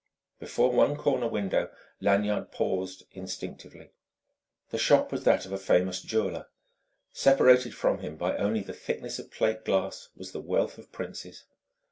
Before 0.39 0.71
one 0.71 0.95
corner 0.97 1.27
window, 1.27 1.69
Lanyard 1.99 2.51
paused 2.51 3.03
instinctively. 3.11 3.91
The 4.71 4.79
shop 4.79 5.11
was 5.11 5.25
that 5.25 5.45
of 5.45 5.51
a 5.51 5.59
famous 5.59 6.01
jeweller. 6.01 6.47
Separated 7.13 7.75
from 7.75 7.99
him 7.99 8.15
by 8.15 8.35
only 8.35 8.61
the 8.61 8.73
thickness 8.73 9.19
of 9.19 9.29
plate 9.29 9.63
glass 9.63 10.09
was 10.15 10.31
the 10.31 10.41
wealth 10.41 10.79
of 10.79 10.91
princes. 10.91 11.43